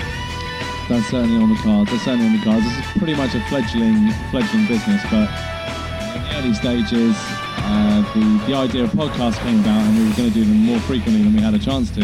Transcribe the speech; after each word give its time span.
That's 0.90 1.06
certainly 1.06 1.40
on 1.40 1.48
the 1.48 1.62
cards. 1.62 1.88
That's 1.88 2.02
certainly 2.02 2.26
on 2.26 2.36
the 2.36 2.42
cards. 2.42 2.64
This 2.64 2.84
is 2.84 2.98
pretty 2.98 3.14
much 3.14 3.32
a 3.36 3.40
fledgling, 3.42 4.10
fledgling 4.32 4.66
business, 4.66 5.00
but 5.08 5.30
in 6.16 6.22
the 6.24 6.34
early 6.34 6.52
stages, 6.52 7.14
uh, 7.16 8.02
the, 8.12 8.46
the 8.48 8.54
idea 8.54 8.82
of 8.82 8.90
podcasts 8.90 9.38
came 9.38 9.60
about 9.60 9.86
and 9.86 9.96
we 9.96 10.08
were 10.08 10.16
going 10.16 10.28
to 10.28 10.34
do 10.34 10.44
them 10.44 10.56
more 10.64 10.80
frequently 10.80 11.22
than 11.22 11.32
we 11.32 11.40
had 11.40 11.54
a 11.54 11.60
chance 11.60 11.92
to. 11.92 12.02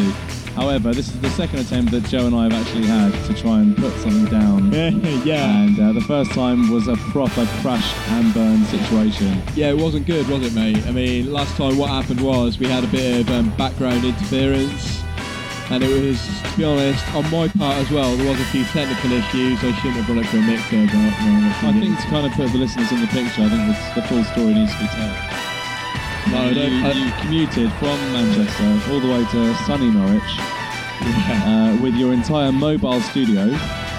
However, 0.54 0.94
this 0.94 1.08
is 1.08 1.20
the 1.20 1.30
second 1.30 1.58
attempt 1.58 1.90
that 1.90 2.04
Joe 2.04 2.26
and 2.26 2.36
I 2.36 2.44
have 2.44 2.52
actually 2.52 2.86
had 2.86 3.12
to 3.26 3.34
try 3.34 3.58
and 3.58 3.76
put 3.76 3.92
something 3.94 4.26
down. 4.26 4.72
yeah. 5.24 5.64
And 5.64 5.80
uh, 5.80 5.92
the 5.92 6.00
first 6.02 6.30
time 6.30 6.70
was 6.70 6.86
a 6.86 6.94
proper 6.96 7.44
crash 7.60 7.92
and 8.10 8.32
burn 8.32 8.64
situation. 8.66 9.42
Yeah, 9.56 9.70
it 9.70 9.78
wasn't 9.78 10.06
good, 10.06 10.28
was 10.28 10.46
it, 10.46 10.54
mate? 10.54 10.86
I 10.86 10.92
mean, 10.92 11.32
last 11.32 11.56
time 11.56 11.76
what 11.76 11.90
happened 11.90 12.20
was 12.20 12.60
we 12.60 12.68
had 12.68 12.84
a 12.84 12.86
bit 12.86 13.22
of 13.22 13.30
um, 13.30 13.50
background 13.56 14.04
interference, 14.04 15.02
and 15.70 15.82
it 15.82 15.90
was, 15.90 16.20
to 16.50 16.56
be 16.56 16.64
honest, 16.64 17.02
on 17.14 17.24
my 17.30 17.48
part 17.48 17.76
as 17.78 17.90
well, 17.90 18.14
there 18.16 18.28
was 18.30 18.40
a 18.40 18.44
few 18.46 18.64
technical 18.70 19.12
issues. 19.12 19.58
I 19.64 19.72
shouldn't 19.82 19.98
have 19.98 20.06
brought 20.06 20.18
it 20.24 20.26
for 20.30 20.38
a 20.38 20.42
mixer, 20.42 20.86
but 20.86 20.94
well, 20.94 21.74
I 21.74 21.80
think 21.80 21.98
to 21.98 22.06
kind 22.06 22.26
of 22.26 22.32
put 22.32 22.52
the 22.52 22.58
listeners 22.58 22.90
in 22.92 23.00
the 23.00 23.08
picture, 23.08 23.42
I 23.42 23.48
think 23.50 23.94
the 23.94 24.02
full 24.06 24.22
story 24.30 24.54
needs 24.54 24.72
to 24.74 24.78
be 24.78 24.88
told. 24.94 25.16
No, 26.30 26.50
you, 26.50 26.84
I- 26.84 26.92
you 26.92 27.10
commuted 27.22 27.72
from 27.78 27.98
Manchester 28.12 28.92
all 28.92 29.00
the 29.00 29.08
way 29.10 29.24
to 29.30 29.54
sunny 29.66 29.90
Norwich 29.90 30.32
uh, 31.02 31.78
with 31.82 31.94
your 31.94 32.12
entire 32.12 32.50
mobile 32.52 33.00
studio 33.00 33.50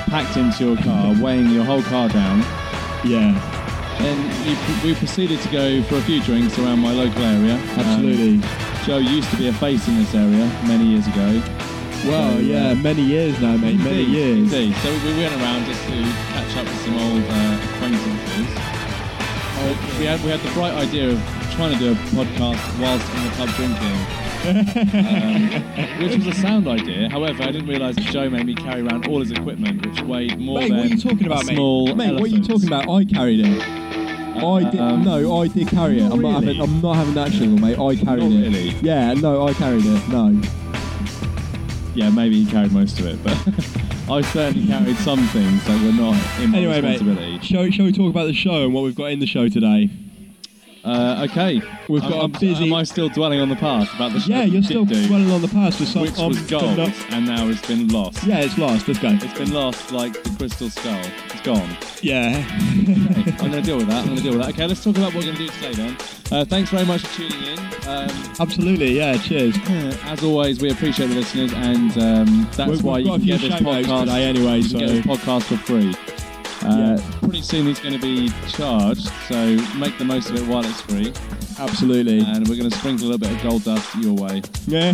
packed 0.08 0.36
into 0.38 0.66
your 0.66 0.78
car, 0.84 1.16
weighing 1.22 1.50
your 1.50 1.64
whole 1.64 1.82
car 1.84 2.10
down. 2.10 2.40
yeah, 3.06 3.36
And 4.00 4.20
you, 4.48 4.56
we 4.90 4.96
proceeded 4.96 5.40
to 5.42 5.50
go 5.50 5.84
for 5.84 5.96
a 5.96 6.02
few 6.02 6.22
drinks 6.24 6.58
around 6.60 6.80
my 6.80 6.92
local 6.92 7.24
area. 7.24 7.56
Um, 7.56 7.80
absolutely. 7.80 8.42
Joe 8.86 8.98
used 9.00 9.30
to 9.32 9.38
be 9.38 9.48
a 9.48 9.54
face 9.54 9.86
in 9.88 9.98
this 9.98 10.14
area 10.16 10.46
many 10.66 10.86
years 10.86 11.08
ago. 11.08 11.42
Well, 12.06 12.40
yeah, 12.42 12.74
many 12.76 13.02
years 13.02 13.40
now, 13.42 13.58
mate. 13.58 13.78
Many 13.78 14.04
Indeed, 14.04 14.08
years. 14.10 14.38
Indeed. 14.54 14.76
So 14.78 14.90
we 14.92 15.14
went 15.18 15.34
around 15.42 15.66
just 15.66 15.82
to 15.84 15.92
catch 16.34 16.58
up 16.58 16.66
with 16.66 16.82
some 16.86 16.96
old 16.96 17.24
uh, 17.28 17.60
acquaintances. 17.74 18.48
Uh, 19.60 19.98
we 20.00 20.06
had 20.06 20.24
we 20.24 20.30
had 20.30 20.40
the 20.42 20.52
bright 20.54 20.74
idea 20.74 21.10
of 21.12 21.20
trying 21.56 21.74
to 21.74 21.80
do 21.80 21.92
a 21.92 21.96
podcast 22.14 22.80
whilst 22.80 23.10
in 23.16 23.24
the 23.24 23.32
pub 23.36 23.50
drinking, 23.58 23.98
um, 24.48 26.04
which 26.04 26.16
was 26.18 26.28
a 26.28 26.34
sound 26.40 26.68
idea. 26.68 27.10
However, 27.10 27.42
I 27.44 27.48
didn't 27.52 27.68
realise 27.68 27.96
that 27.96 28.06
Joe 28.06 28.30
made 28.30 28.46
me 28.46 28.54
carry 28.56 28.82
around 28.82 29.08
all 29.08 29.20
his 29.20 29.32
equipment, 29.32 29.86
which 29.86 30.00
weighed 30.02 30.38
more 30.40 30.60
Mate, 30.60 30.70
than 30.70 30.78
what 30.78 30.86
are 30.86 30.90
you 30.90 30.98
talking 31.02 31.24
a 31.24 31.26
about, 31.32 31.46
mate? 31.46 31.56
small 31.56 31.96
Mate, 31.96 32.14
what 32.14 32.24
are 32.24 32.28
you 32.28 32.44
talking 32.44 32.68
about? 32.68 32.88
I 32.90 33.06
carried 33.06 33.40
it. 33.46 33.62
I 34.38 34.70
did. 34.70 34.80
Um, 34.80 35.04
no, 35.04 35.42
I 35.42 35.48
did 35.48 35.68
carry 35.70 36.00
it. 36.00 36.12
I'm 36.12 36.22
not 36.22 36.44
having. 36.44 36.62
I'm 36.62 36.80
not 36.82 36.96
having 36.98 37.14
that 37.16 37.32
shit, 37.32 37.50
mate. 37.50 37.80
I 37.80 37.96
carried 37.96 38.22
Not 38.24 38.32
it. 38.32 38.44
really? 38.44 38.70
Yeah, 38.82 39.14
no, 39.16 39.48
I 39.48 39.54
carried 39.54 39.84
it. 39.84 40.08
No. 40.10 40.40
Yeah, 41.98 42.10
maybe 42.12 42.44
he 42.44 42.50
carried 42.52 42.72
most 42.72 43.00
of 43.00 43.06
it, 43.08 43.22
but 43.24 43.34
I 44.12 44.22
certainly 44.22 44.68
carried 44.68 44.98
some 44.98 45.20
things 45.30 45.66
that 45.66 45.82
were 45.84 45.92
not 45.92 46.14
in 46.42 46.52
my 46.52 46.58
Anyway, 46.60 46.80
responsibility. 46.82 47.32
mate. 47.34 47.44
Shall, 47.44 47.70
shall 47.72 47.86
we 47.86 47.92
talk 47.92 48.10
about 48.12 48.26
the 48.26 48.34
show 48.34 48.66
and 48.66 48.74
what 48.74 48.84
we've 48.84 48.96
got 48.96 49.06
in 49.12 49.20
the 49.20 49.26
show 49.26 49.50
today? 49.50 49.90
Uh, 50.86 51.28
okay, 51.30 51.60
We've 51.90 52.02
got 52.02 52.12
a 52.14 52.16
I'm- 52.18 52.32
busy- 52.32 52.66
Am 52.68 52.74
I 52.74 52.84
still 52.84 53.10
dwelling 53.10 53.42
on 53.42 53.50
the 53.50 53.56
past 53.58 53.94
about 53.96 54.14
the 54.14 54.20
show 54.22 54.30
Yeah, 54.32 54.46
we 54.46 54.52
you're 54.52 54.62
did 54.62 54.66
still 54.66 54.86
do? 54.86 55.08
dwelling 55.08 55.32
on 55.32 55.42
the 55.42 55.48
past 55.50 55.80
with 55.82 55.90
some. 55.90 56.04
which 56.04 56.18
was 56.18 56.40
gold, 56.50 56.80
and 57.10 57.26
now 57.26 57.48
it's 57.50 57.66
been 57.68 57.88
lost. 57.90 58.24
Yeah, 58.24 58.40
it's 58.40 58.58
lost. 58.58 58.88
Let's 58.88 59.00
go. 59.00 59.10
It's 59.12 59.38
been 59.38 59.52
lost 59.52 59.92
like 59.92 60.24
the 60.24 60.30
crystal 60.38 60.70
skull. 60.70 61.02
It's 61.34 61.42
gone. 61.42 61.76
Yeah. 62.02 62.44
I'm 63.48 63.52
going 63.54 63.64
to 63.64 63.68
deal 63.70 63.78
with 63.78 63.88
that. 63.88 64.00
I'm 64.00 64.06
going 64.06 64.18
to 64.18 64.24
deal 64.24 64.34
with 64.34 64.42
that. 64.42 64.50
Okay, 64.54 64.68
let's 64.68 64.84
talk 64.84 64.98
about 64.98 65.14
what 65.14 65.26
we're 65.26 65.34
going 65.34 65.38
to 65.38 65.48
do 65.48 65.50
today 65.54 65.74
then. 65.74 65.98
Uh, 66.32 66.46
thanks 66.46 66.70
very 66.70 66.86
much 66.86 67.02
for 67.02 67.16
tuning 67.22 67.44
in. 67.44 67.60
Um, 67.88 68.10
Absolutely. 68.40 68.92
Yeah. 68.98 69.18
Cheers. 69.18 69.56
as 70.04 70.24
always, 70.24 70.62
we 70.62 70.70
appreciate 70.72 71.08
the 71.08 71.16
listeners, 71.16 71.54
and 71.54 71.98
um, 71.98 72.48
that's 72.56 72.70
We've- 72.70 72.84
why 72.84 72.98
we've 72.98 73.06
you 73.06 73.12
got 73.12 73.16
a 73.16 73.20
can 73.20 73.28
get 73.28 73.42
this 73.42 73.62
podcast 73.62 74.00
today 74.02 74.24
anyway, 74.26 74.58
You 74.60 74.70
can 74.70 74.80
get 74.80 74.90
so- 74.90 74.96
this 74.96 75.06
podcast 75.06 75.44
for 75.44 75.58
free. 75.58 75.96
Uh, 76.64 77.00
Pretty 77.20 77.42
soon 77.44 77.68
it's 77.68 77.80
going 77.80 77.94
to 77.94 78.00
be 78.02 78.30
charged, 78.50 79.10
so 79.30 79.56
make 79.78 79.96
the 80.00 80.04
most 80.06 80.30
of 80.32 80.36
it 80.38 80.46
while 80.48 80.66
it's 80.66 80.82
free. 80.82 81.14
Absolutely. 81.60 82.20
And 82.20 82.48
we're 82.48 82.58
going 82.58 82.70
to 82.70 82.78
sprinkle 82.78 83.08
a 83.08 83.10
little 83.12 83.20
bit 83.20 83.32
of 83.32 83.42
gold 83.44 83.64
dust 83.64 83.96
your 83.96 84.14
way. 84.14 84.42
Yeah. 84.68 84.94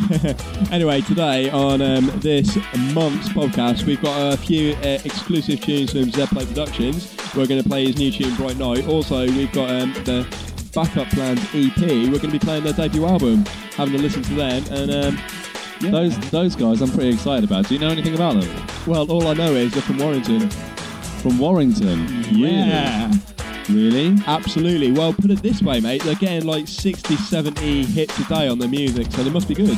anyway, 0.72 1.02
today 1.02 1.50
on 1.50 1.82
um, 1.82 2.12
this 2.20 2.56
month's 2.94 3.30
podcast, 3.30 3.84
we've 3.86 4.02
got 4.02 4.34
a 4.34 4.38
few 4.38 4.74
uh, 4.76 5.00
exclusive 5.06 5.62
tunes 5.62 5.92
from 5.92 6.12
Zeppelin 6.12 6.48
Productions. 6.48 7.16
We're 7.36 7.48
going 7.48 7.62
to 7.62 7.68
play 7.68 7.86
his 7.86 7.98
new 7.98 8.12
tune, 8.12 8.36
Bright 8.36 8.58
Night. 8.58 8.88
Also, 8.88 9.26
we've 9.26 9.52
got 9.52 9.70
um, 9.70 9.94
the 10.04 10.26
Backup 10.74 11.10
Plans 11.10 11.42
EP. 11.54 11.78
We're 11.78 12.20
going 12.20 12.22
to 12.22 12.28
be 12.28 12.40
playing 12.40 12.64
their 12.64 12.74
debut 12.74 13.06
album, 13.06 13.46
having 13.76 13.96
a 13.96 13.98
listen 13.98 14.22
to 14.24 14.34
them. 14.36 14.64
And 14.72 14.92
um, 14.92 15.20
yeah. 15.84 15.92
Those 15.92 16.18
those 16.30 16.56
guys, 16.56 16.82
I'm 16.82 16.92
pretty 16.92 17.10
excited 17.10 17.44
about. 17.44 17.68
Do 17.68 17.74
you 17.74 17.80
know 17.80 17.90
anything 17.90 18.16
about 18.16 18.40
them? 18.40 18.68
well, 18.88 19.10
all 19.12 19.28
I 19.28 19.34
know 19.34 19.54
is 19.54 19.74
they're 19.74 19.82
from 19.82 19.98
Warrington. 19.98 20.50
From 20.50 21.40
Warrington. 21.40 22.08
Yeah. 22.30 23.12
Really? 23.70 24.10
Really? 24.10 24.24
Absolutely. 24.26 24.92
Well, 24.92 25.14
put 25.14 25.32
it 25.32 25.42
this 25.42 25.62
way, 25.62 25.80
mate. 25.80 26.04
They're 26.04 26.16
getting 26.16 26.46
like 26.48 26.68
60, 26.68 27.16
70 27.16 27.84
hits 27.86 28.18
a 28.20 28.26
day 28.26 28.48
on 28.48 28.60
their 28.60 28.70
music, 28.70 29.12
so 29.12 29.24
they 29.24 29.30
must 29.30 29.48
be 29.48 29.56
good. 29.56 29.78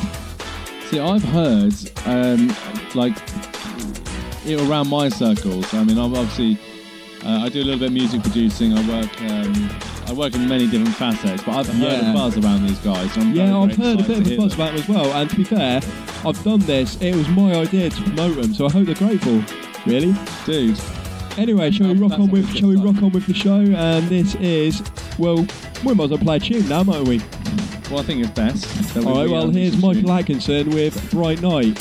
See, 0.89 0.99
I've 0.99 1.23
heard, 1.23 1.73
um, 2.05 2.55
like, 2.93 3.15
it 4.45 4.59
around 4.61 4.89
my 4.89 5.09
circles. 5.09 5.71
I 5.73 5.83
mean, 5.83 5.97
I'm 5.97 6.15
obviously, 6.15 6.59
uh, 7.25 7.39
I 7.43 7.49
do 7.49 7.61
a 7.61 7.65
little 7.65 7.79
bit 7.79 7.87
of 7.87 7.93
music 7.93 8.21
producing. 8.21 8.73
I 8.77 8.87
work, 8.87 9.21
um, 9.23 9.69
I 10.07 10.13
work 10.13 10.35
in 10.35 10.47
many 10.47 10.67
different 10.67 10.95
facets, 10.95 11.43
but 11.43 11.55
I've 11.55 11.67
heard 11.67 12.01
Yeah. 12.01 12.11
a 12.11 12.13
buzz 12.13 12.37
around 12.37 12.67
these 12.67 12.79
guys. 12.79 13.15
I'm 13.17 13.33
Yeah, 13.33 13.57
I've 13.57 13.75
heard 13.75 13.99
a 13.99 14.03
bit 14.03 14.17
of 14.19 14.27
a 14.31 14.37
buzz 14.37 14.51
them. 14.55 14.61
about 14.61 14.73
them 14.73 14.81
as 14.83 14.87
well. 14.87 15.05
And 15.13 15.29
to 15.29 15.35
be 15.35 15.43
fair, 15.43 15.81
I've 16.25 16.43
done 16.43 16.59
this. 16.59 16.97
It 17.01 17.15
was 17.15 17.27
my 17.29 17.55
idea 17.55 17.89
to 17.89 18.01
promote 18.03 18.35
them, 18.41 18.53
so 18.53 18.67
I 18.67 18.71
hope 18.71 18.85
they're 18.85 18.95
grateful. 18.95 19.41
Really? 19.85 20.13
Dude, 20.45 20.79
Anyway, 21.37 21.69
shall 21.69 21.87
we 21.87 21.95
rock 21.95 22.11
that's 22.11 22.21
on 22.21 22.29
with? 22.31 22.55
Shall 22.55 22.69
we 22.69 22.77
rock 22.77 23.03
on 23.03 23.11
with 23.11 23.25
the 23.27 23.33
show? 23.33 23.59
And 23.59 24.07
this 24.07 24.35
is 24.35 24.81
well, 25.17 25.45
we 25.83 25.93
might 25.93 26.05
as 26.05 26.09
well 26.11 26.17
play 26.19 26.37
a 26.37 26.39
tune 26.39 26.69
now, 26.69 26.81
mightn't 26.83 27.09
we? 27.09 27.17
well, 27.91 27.99
I 27.99 28.03
think 28.03 28.21
it's 28.23 28.31
best. 28.31 28.95
All 29.05 29.15
right. 29.17 29.29
Well, 29.29 29.49
here's 29.49 29.75
Michael 29.75 30.11
Atkinson 30.13 30.69
with 30.69 31.11
"Bright 31.11 31.41
Night." 31.41 31.77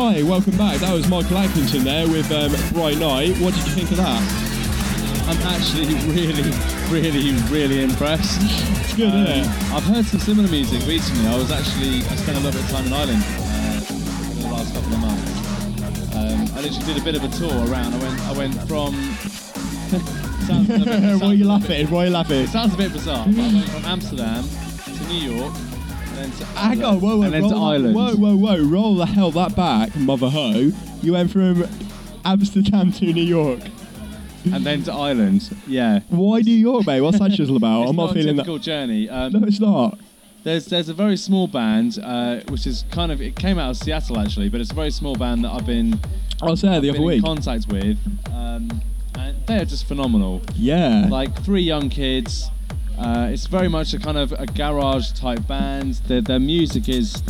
Hi, 0.00 0.22
welcome 0.22 0.56
back. 0.56 0.78
That 0.80 0.92
was 0.94 1.06
Michael 1.08 1.36
Atkinson 1.36 1.84
there 1.84 2.08
with 2.08 2.30
um, 2.32 2.50
Bright 2.72 2.96
Night. 2.98 3.36
What 3.36 3.52
did 3.54 3.66
you 3.68 3.72
think 3.74 3.90
of 3.90 3.98
that? 3.98 4.20
I'm 5.28 5.36
actually 5.52 5.92
really, 6.14 6.50
really, 6.88 7.32
really 7.52 7.84
impressed. 7.84 8.38
It's 8.40 8.94
good, 8.96 9.12
Um, 9.12 9.26
isn't 9.26 9.44
it? 9.44 9.72
I've 9.72 9.84
heard 9.84 10.04
some 10.06 10.20
similar 10.20 10.48
music 10.48 10.80
recently. 10.88 11.26
I 11.28 11.36
was 11.36 11.50
actually 11.52 11.98
I 12.08 12.16
spent 12.16 12.38
a 12.38 12.40
little 12.40 12.52
bit 12.60 12.64
of 12.64 12.70
time 12.70 12.86
in 12.86 12.92
Ireland 12.92 13.22
uh, 13.22 13.80
for 13.80 14.42
the 14.42 14.48
last 14.48 14.74
couple 14.74 14.92
of 14.94 15.00
months. 15.00 16.16
Um, 16.16 16.58
I 16.58 16.60
literally 16.62 16.86
did 16.86 16.96
a 16.98 17.04
bit 17.04 17.14
of 17.16 17.24
a 17.24 17.28
tour 17.36 17.52
around. 17.70 17.94
I 17.94 17.98
went 17.98 18.20
I 18.20 18.32
went 18.32 18.54
from. 18.68 18.94
sounds 20.48 20.70
a 20.70 20.78
bit- 20.78 21.20
Why 21.20 21.28
are 21.28 21.34
you 21.34 21.44
laughing? 21.46 21.68
bit- 21.68 21.90
Why 21.90 22.02
are 22.04 22.06
you 22.06 22.12
laughing? 22.12 22.40
It 22.40 22.48
sounds 22.48 22.72
a 22.74 22.76
bit 22.76 22.92
bizarre. 22.92 23.26
But 23.26 23.38
I 23.38 23.52
went 23.52 23.68
from 23.68 23.84
Amsterdam 23.84 24.44
to 24.96 25.04
New 25.08 25.30
York, 25.36 25.54
then 26.20 26.30
to 26.32 26.44
Hang 26.46 26.84
on, 26.84 27.00
whoa, 27.00 27.16
whoa, 27.16 27.22
and 27.22 27.32
then 27.34 27.42
roll 27.42 27.50
to 27.50 27.56
Ireland. 27.56 27.94
Whoa, 27.94 28.14
whoa, 28.16 28.36
whoa, 28.36 28.64
roll 28.64 28.94
the 28.96 29.06
hell 29.06 29.30
that 29.32 29.56
back, 29.56 29.94
mother 29.96 30.28
ho. 30.28 30.70
You 31.02 31.12
went 31.12 31.30
from 31.30 31.66
Amsterdam 32.24 32.92
to 32.92 33.04
New 33.12 33.22
York. 33.22 33.60
and 34.52 34.64
then 34.64 34.82
to 34.84 34.92
Ireland. 34.92 35.54
Yeah. 35.66 36.00
Why 36.08 36.40
New 36.40 36.52
York, 36.56 36.86
mate? 36.86 37.00
What's 37.02 37.18
that 37.18 37.32
chisel 37.32 37.56
about? 37.56 37.82
It's 37.82 37.90
I'm 37.90 37.96
not, 37.96 38.02
not 38.06 38.10
a 38.12 38.14
feeling 38.14 38.36
that. 38.36 38.42
typical 38.44 38.58
journey. 38.58 39.08
Um, 39.08 39.32
No, 39.32 39.46
it's 39.46 39.60
not. 39.60 39.98
There's 40.42 40.64
there's 40.66 40.88
a 40.88 40.94
very 40.94 41.18
small 41.18 41.46
band 41.46 41.98
uh, 42.02 42.40
which 42.48 42.66
is 42.66 42.84
kind 42.90 43.12
of 43.12 43.20
it 43.20 43.36
came 43.36 43.58
out 43.58 43.70
of 43.70 43.76
Seattle 43.76 44.18
actually, 44.18 44.48
but 44.48 44.58
it's 44.62 44.70
a 44.70 44.74
very 44.74 44.90
small 44.90 45.14
band 45.14 45.44
that 45.44 45.52
I've 45.52 45.66
been 45.66 46.00
I 46.40 46.46
was 46.46 46.62
there 46.62 46.80
the 46.80 46.80
been 46.80 46.90
other 46.92 46.98
in 47.00 47.04
week. 47.04 47.22
contact 47.22 47.66
with, 47.68 47.98
um, 48.32 48.80
and 49.18 49.36
they 49.46 49.58
are 49.58 49.66
just 49.66 49.86
phenomenal. 49.86 50.40
Yeah. 50.54 51.08
Like 51.10 51.42
three 51.44 51.60
young 51.60 51.90
kids. 51.90 52.48
Uh, 53.00 53.28
it's 53.32 53.46
very 53.46 53.68
much 53.68 53.94
a 53.94 53.98
kind 53.98 54.18
of 54.18 54.32
a 54.32 54.46
garage 54.46 55.12
type 55.12 55.46
band. 55.46 55.94
Their, 56.06 56.20
their 56.20 56.38
music 56.38 56.88
is 56.88 57.22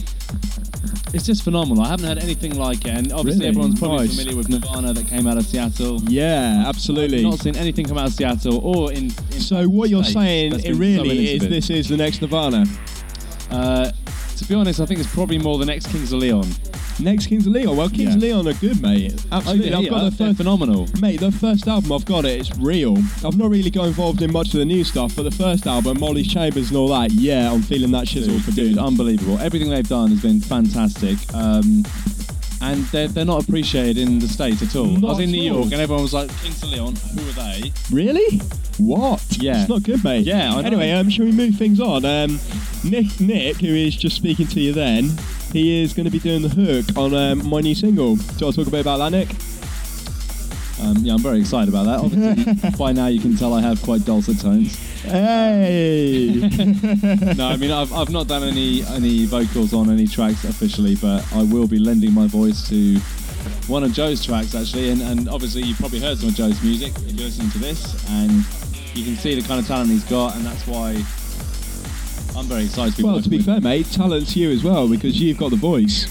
it's 1.14 1.26
just 1.26 1.42
phenomenal. 1.44 1.84
I 1.84 1.88
haven't 1.88 2.06
heard 2.06 2.18
anything 2.18 2.56
like 2.56 2.80
it, 2.86 2.88
and 2.94 3.12
obviously 3.12 3.40
Really? 3.40 3.48
everyone's 3.48 3.78
probably 3.78 4.06
Nice. 4.08 4.16
familiar 4.16 4.36
with 4.36 4.48
Nirvana 4.48 4.92
that 4.92 5.06
came 5.08 5.26
out 5.26 5.36
of 5.38 5.44
Seattle. 5.46 6.00
yeah, 6.08 6.64
absolutely. 6.66 7.18
I've 7.18 7.24
not 7.30 7.38
seen 7.40 7.56
anything 7.56 7.86
come 7.86 7.98
out 7.98 8.08
of 8.08 8.14
Seattle 8.14 8.58
or 8.58 8.90
in. 8.92 9.04
in 9.06 9.10
So 9.40 9.68
what 9.68 9.90
you're 9.90 10.02
States 10.02 10.14
saying 10.14 10.50
that's 10.52 10.64
it 10.64 10.68
been 10.68 10.74
so 10.76 10.80
really 10.80 11.34
is 11.34 11.48
this 11.48 11.70
is 11.70 11.88
the 11.88 11.96
next 11.96 12.20
Nirvana. 12.20 12.64
Uh, 13.50 13.90
to 14.36 14.44
be 14.46 14.54
honest, 14.54 14.80
I 14.80 14.86
think 14.86 15.00
it's 15.00 15.12
probably 15.12 15.38
more 15.38 15.58
the 15.58 15.66
next 15.66 15.86
Kings 15.88 16.12
of 16.12 16.20
Leon. 16.20 16.48
Next 16.98 17.26
Kings 17.26 17.46
of 17.46 17.52
Leon. 17.52 17.76
Well, 17.76 17.88
Kings 17.88 18.14
of 18.14 18.22
Yeah. 18.22 18.34
Leon 18.34 18.48
are 18.48 18.54
good, 18.54 18.80
mate. 18.82 19.14
Absolutely. 19.32 19.72
I've 19.74 19.88
got 19.90 20.04
the 20.04 20.10
they're 20.10 20.26
first, 20.28 20.36
phenomenal. 20.38 20.88
mate. 21.00 21.20
The 21.20 21.32
first 21.32 21.66
album 21.68 21.92
I've 21.92 22.04
got 22.04 22.24
it. 22.24 22.40
It's 22.40 22.56
real. 22.58 22.96
I've 23.24 23.36
not 23.38 23.50
really 23.50 23.70
got 23.70 23.86
involved 23.86 24.22
in 24.22 24.32
much 24.32 24.48
of 24.54 24.58
the 24.60 24.64
new 24.64 24.84
stuff, 24.84 25.14
but 25.16 25.22
the 25.22 25.30
first 25.30 25.66
album, 25.66 26.00
Molly 26.00 26.22
Chambers 26.22 26.68
and 26.68 26.76
all 26.76 26.88
that. 26.88 27.12
Yeah, 27.12 27.52
I'm 27.52 27.62
feeling 27.62 27.90
that 27.92 28.08
shit's 28.08 28.28
all 28.28 28.38
for 28.40 28.50
Dude, 28.50 28.74
good. 28.74 28.82
unbelievable. 28.82 29.38
Everything 29.38 29.70
they've 29.70 29.88
done 29.88 30.10
has 30.10 30.20
been 30.22 30.40
fantastic. 30.40 31.16
Um, 31.34 31.84
and 32.62 32.84
they're, 32.86 33.08
they're 33.08 33.24
not 33.24 33.42
appreciated 33.42 33.96
in 33.96 34.18
the 34.18 34.28
States 34.28 34.60
at 34.62 34.76
all. 34.76 34.94
I 34.98 35.08
was 35.08 35.18
in 35.18 35.30
at 35.30 35.32
New 35.32 35.50
all. 35.52 35.60
York 35.60 35.72
and 35.72 35.80
everyone 35.80 36.02
was 36.02 36.12
like, 36.12 36.28
Kings 36.42 36.62
of 36.62 36.68
Leon, 36.70 36.94
who 36.96 37.28
are 37.30 37.32
they? 37.32 37.72
Really? 37.90 38.38
What? 38.76 39.24
Yeah. 39.38 39.60
It's 39.60 39.68
not 39.70 39.82
good, 39.82 40.04
mate. 40.04 40.26
Yeah, 40.26 40.50
I 40.52 40.60
know. 40.60 40.66
Anyway, 40.66 40.90
um, 40.92 41.08
shall 41.08 41.24
we 41.24 41.32
move 41.32 41.54
things 41.56 41.80
on? 41.80 42.04
Um, 42.04 42.38
Nick, 42.84 43.18
Nick, 43.18 43.56
who 43.56 43.68
is 43.74 43.96
just 43.96 44.16
speaking 44.16 44.46
to 44.48 44.60
you 44.60 44.74
then, 44.74 45.10
he 45.52 45.82
is 45.82 45.92
going 45.92 46.04
to 46.04 46.10
be 46.10 46.18
doing 46.18 46.42
the 46.42 46.48
hook 46.48 46.96
on 46.96 47.14
um, 47.14 47.48
my 47.48 47.60
new 47.60 47.74
single. 47.74 48.16
Do 48.16 48.22
you 48.22 48.46
want 48.46 48.54
to 48.54 48.60
talk 48.60 48.68
a 48.68 48.70
bit 48.70 48.80
about 48.80 48.98
that, 48.98 49.10
Nick? 49.10 49.28
Um, 50.82 50.96
yeah, 50.98 51.14
I'm 51.14 51.20
very 51.20 51.40
excited 51.40 51.68
about 51.68 51.84
that. 51.84 52.00
Obviously, 52.00 52.70
by 52.78 52.92
now 52.92 53.06
you 53.08 53.20
can 53.20 53.36
tell 53.36 53.52
I 53.52 53.60
have 53.60 53.82
quite 53.82 54.04
dulcet 54.04 54.40
tones. 54.40 54.76
Hey! 55.02 56.48
No, 57.36 57.48
I 57.48 57.56
mean, 57.56 57.70
I've, 57.70 57.92
I've 57.92 58.10
not 58.10 58.28
done 58.28 58.42
any, 58.42 58.82
any 58.84 59.26
vocals 59.26 59.74
on 59.74 59.90
any 59.90 60.06
tracks 60.06 60.44
officially, 60.44 60.96
but 60.96 61.26
I 61.34 61.42
will 61.42 61.66
be 61.66 61.78
lending 61.78 62.12
my 62.12 62.26
voice 62.26 62.68
to 62.68 62.98
one 63.66 63.84
of 63.84 63.92
Joe's 63.92 64.24
tracks 64.24 64.54
actually. 64.54 64.90
And, 64.90 65.02
and 65.02 65.28
obviously, 65.28 65.62
you've 65.62 65.78
probably 65.78 66.00
heard 66.00 66.18
some 66.18 66.30
of 66.30 66.34
Joe's 66.34 66.62
music 66.62 66.92
if 66.96 67.12
you're 67.12 67.26
listening 67.26 67.50
to 67.50 67.58
this, 67.58 68.08
and 68.10 68.32
you 68.94 69.04
can 69.04 69.16
see 69.16 69.38
the 69.38 69.46
kind 69.46 69.60
of 69.60 69.66
talent 69.66 69.90
he's 69.90 70.04
got, 70.04 70.34
and 70.36 70.44
that's 70.44 70.66
why 70.66 71.02
I'm 72.36 72.46
very 72.46 72.64
excited 72.64 72.96
to 72.96 73.02
be 73.02 73.04
well, 73.04 73.20
to 73.20 73.28
be 73.28 73.42
fair, 73.42 73.56
him. 73.56 73.64
mate, 73.64 73.86
talent's 73.86 74.36
you 74.36 74.50
as 74.50 74.62
well 74.64 74.88
because 74.88 75.20
you've 75.20 75.38
got 75.38 75.50
the 75.50 75.56
voice 75.56 76.06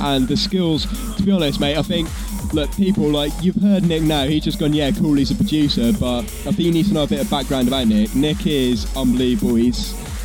and 0.00 0.28
the 0.28 0.36
skills. 0.36 0.86
To 1.16 1.22
be 1.22 1.32
honest, 1.32 1.60
mate, 1.60 1.76
I 1.76 1.82
think 1.82 2.08
look, 2.52 2.74
people 2.76 3.04
like 3.04 3.32
you've 3.42 3.56
heard 3.56 3.84
Nick 3.84 4.02
now. 4.02 4.24
He's 4.24 4.44
just 4.44 4.58
gone, 4.58 4.72
yeah, 4.72 4.90
cool. 4.90 5.14
He's 5.14 5.30
a 5.30 5.34
producer, 5.34 5.92
but 5.98 6.20
I 6.20 6.52
think 6.52 6.60
you 6.60 6.72
need 6.72 6.86
to 6.86 6.94
know 6.94 7.04
a 7.04 7.06
bit 7.06 7.20
of 7.20 7.30
background 7.30 7.68
about 7.68 7.86
Nick. 7.86 8.14
Nick 8.14 8.46
is 8.46 8.94
unbelievable. 8.96 9.54
His 9.54 9.76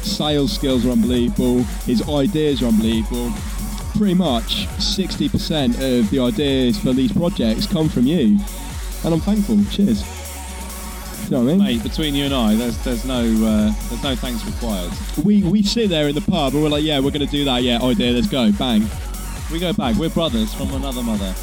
sales 0.06 0.54
skills 0.54 0.86
are 0.86 0.92
unbelievable. 0.92 1.64
His 1.86 2.08
ideas 2.08 2.62
are 2.62 2.68
unbelievable. 2.68 3.32
Pretty 3.98 4.14
much 4.14 4.68
60% 4.78 5.76
of 5.76 6.10
the 6.10 6.20
ideas 6.20 6.78
for 6.78 6.94
these 6.94 7.12
projects 7.12 7.66
come 7.66 7.88
from 7.90 8.06
you, 8.06 8.38
and 9.04 9.14
I'm 9.14 9.22
thankful. 9.22 9.64
Cheers. 9.72 10.25
You 11.26 11.32
know 11.32 11.44
what 11.44 11.50
I 11.50 11.56
mean? 11.56 11.64
Mate, 11.64 11.84
between 11.84 12.14
you 12.14 12.26
and 12.26 12.34
I, 12.34 12.56
there's 12.56 12.78
there's 12.84 13.04
no 13.06 13.20
uh, 13.22 13.74
there's 13.90 14.04
no 14.04 14.16
thanks 14.16 14.46
required. 14.46 14.92
We 15.24 15.44
we 15.44 15.64
sit 15.64 15.90
there 15.90 16.08
in 16.08 16.16
the 16.16 16.22
pub 16.22 16.54
and 16.54 16.62
we're 16.62 16.70
like, 16.70 16.84
yeah, 16.84 17.00
we're 17.00 17.12
gonna 17.12 17.26
do 17.26 17.44
that. 17.46 17.64
Yeah, 17.64 17.82
idea. 17.82 18.12
Let's 18.12 18.28
go. 18.28 18.52
Bang. 18.52 18.88
We 19.52 19.60
go 19.60 19.74
back. 19.74 19.96
We're 19.96 20.10
brothers 20.10 20.54
from 20.54 20.72
another 20.74 21.02
mother. 21.02 21.34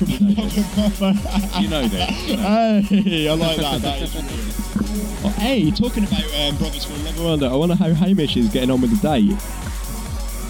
You 0.00 0.18
know 0.18 0.34
this. 0.34 1.00
You 1.60 1.68
know 1.68 1.88
this. 1.88 2.28
you 2.28 2.36
know. 2.36 2.80
Hey, 2.82 3.28
I 3.28 3.34
like 3.34 3.56
that. 3.56 3.82
That 3.82 4.02
is 4.02 4.14
real. 4.14 4.24
Oh, 5.24 5.34
hey, 5.38 5.70
talking 5.70 6.04
about 6.04 6.24
um, 6.38 6.56
brothers 6.56 6.84
from 6.84 6.96
another 6.96 7.24
wonder, 7.24 7.46
I 7.46 7.54
wonder 7.54 7.74
how 7.74 7.92
Hamish 7.94 8.36
is 8.36 8.48
getting 8.50 8.70
on 8.70 8.80
with 8.80 8.90
the 9.00 9.08
date. 9.08 9.36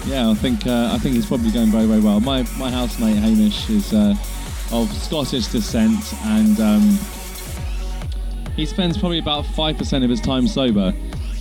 Yeah, 0.05 0.29
I 0.29 0.33
think 0.33 0.65
uh, 0.67 0.91
I 0.93 0.97
think 0.97 1.15
he's 1.15 1.25
probably 1.25 1.51
going 1.51 1.67
very 1.67 1.85
very 1.85 2.01
well. 2.01 2.19
My 2.19 2.43
my 2.57 2.69
housemate 2.71 3.17
Hamish 3.17 3.69
is 3.69 3.93
uh, 3.93 4.15
of 4.71 4.91
Scottish 4.91 5.47
descent, 5.47 6.01
and 6.25 6.59
um, 6.59 6.99
he 8.57 8.65
spends 8.65 8.97
probably 8.97 9.19
about 9.19 9.45
five 9.45 9.77
percent 9.77 10.03
of 10.03 10.09
his 10.09 10.19
time 10.19 10.47
sober, 10.47 10.91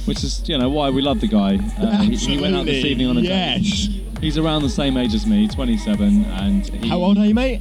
which 0.04 0.22
is 0.22 0.48
you 0.48 0.56
know 0.56 0.68
why 0.70 0.90
we 0.90 1.02
love 1.02 1.20
the 1.20 1.26
guy. 1.26 1.58
Uh, 1.80 2.02
he, 2.02 2.14
he 2.14 2.40
went 2.40 2.54
out 2.54 2.64
this 2.66 2.76
Absolutely. 2.76 2.90
evening 2.90 3.06
on 3.08 3.16
a 3.18 3.20
Yes. 3.22 3.62
date. 3.88 4.02
He's 4.20 4.38
around 4.38 4.62
the 4.62 4.70
same 4.70 4.96
age 4.96 5.12
as 5.14 5.26
me, 5.26 5.46
27, 5.48 6.24
and 6.24 6.66
he, 6.66 6.88
How 6.88 6.96
old 6.98 7.18
are 7.18 7.26
you, 7.26 7.34
mate? 7.34 7.60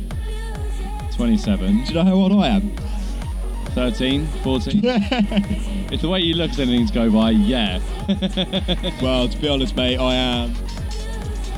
27, 1.16 1.84
Do 1.84 1.84
you 1.84 1.94
know 1.96 2.04
how 2.04 2.14
old 2.14 2.32
I 2.32 2.48
am? 2.48 2.72
13, 3.74 4.26
14. 4.44 4.82
if 5.92 6.02
the 6.02 6.08
way 6.08 6.22
you 6.22 6.34
look 6.36 6.52
at 6.52 6.60
anything 6.60 6.88
to 6.88 6.94
go 6.94 7.12
by, 7.12 7.32
yeah. 7.32 7.80
well, 9.02 9.28
to 9.28 9.38
be 9.38 9.50
honest, 9.50 9.76
mate, 9.76 9.98
I 9.98 10.14
am. 10.14 10.56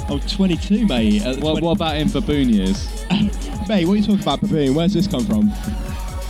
I'm 0.09 0.19
22, 0.19 0.87
mate. 0.87 1.21
At 1.23 1.35
What, 1.37 1.59
20 1.59 1.65
what 1.65 1.71
about 1.73 1.97
in 1.97 2.09
baboon 2.09 2.49
years? 2.49 2.87
Mate, 3.67 3.85
what 3.85 3.93
are 3.93 3.95
you 3.97 4.01
talking 4.03 4.21
about, 4.21 4.41
baboon? 4.41 4.73
Where's 4.73 4.93
this 4.93 5.05
come 5.07 5.25
from? 5.25 5.51